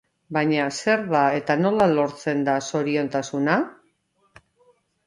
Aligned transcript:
Baina 0.37 0.63
zer 0.83 1.03
da 1.11 1.21
eta 1.41 1.57
nola 1.65 1.89
lortzen 1.93 2.43
da 2.49 2.57
zoriontasuna? 2.73 3.61